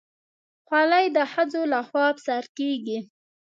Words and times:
خولۍ 0.67 1.05
د 1.15 1.17
ښځو 1.31 1.61
لخوا 1.73 2.07
پسه 2.15 2.37
کېږي. 2.57 2.99